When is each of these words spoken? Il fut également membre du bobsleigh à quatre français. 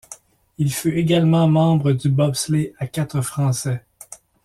Il 0.57 0.73
fut 0.73 0.93
également 0.97 1.47
membre 1.47 1.91
du 1.91 2.09
bobsleigh 2.09 2.73
à 2.79 2.87
quatre 2.87 3.21
français. 3.21 3.85